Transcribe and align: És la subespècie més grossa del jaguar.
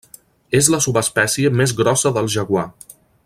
És 0.59 0.69
la 0.75 0.79
subespècie 0.85 1.53
més 1.61 1.77
grossa 1.83 2.13
del 2.17 2.31
jaguar. 2.37 2.69